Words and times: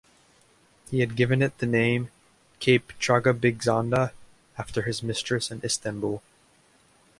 He 0.89 1.01
had 1.01 1.15
given 1.15 1.43
it 1.43 1.59
the 1.59 1.67
name 1.67 2.09
"Cape 2.57 2.91
Tragabigzanda", 2.99 4.13
after 4.57 4.81
his 4.81 5.03
mistress 5.03 5.51
in 5.51 5.61
Istanbul. 5.63 6.23